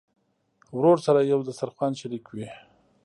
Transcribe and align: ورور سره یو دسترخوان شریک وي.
ورور 0.77 0.97
سره 1.05 1.19
یو 1.31 1.39
دسترخوان 1.47 1.91
شریک 1.99 2.25
وي. 2.35 2.49